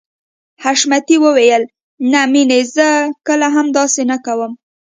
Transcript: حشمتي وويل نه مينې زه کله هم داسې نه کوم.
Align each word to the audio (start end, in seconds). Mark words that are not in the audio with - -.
حشمتي 0.63 1.15
وويل 1.25 1.63
نه 2.11 2.21
مينې 2.33 2.61
زه 2.75 2.87
کله 3.27 3.47
هم 3.55 3.67
داسې 3.77 4.01
نه 4.11 4.17
کوم. 4.25 4.51